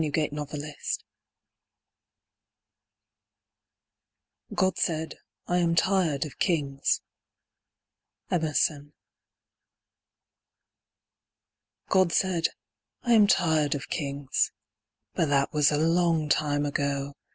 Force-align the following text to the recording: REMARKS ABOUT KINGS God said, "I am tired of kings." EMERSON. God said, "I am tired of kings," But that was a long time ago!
REMARKS 0.03 0.17
ABOUT 0.33 0.49
KINGS 0.51 0.99
God 4.55 4.79
said, 4.79 5.19
"I 5.45 5.59
am 5.59 5.75
tired 5.75 6.25
of 6.25 6.39
kings." 6.39 7.01
EMERSON. 8.31 8.93
God 11.89 12.11
said, 12.11 12.47
"I 13.03 13.13
am 13.13 13.27
tired 13.27 13.75
of 13.75 13.89
kings," 13.89 14.51
But 15.13 15.27
that 15.27 15.53
was 15.53 15.71
a 15.71 15.77
long 15.77 16.29
time 16.29 16.65
ago! 16.65 17.13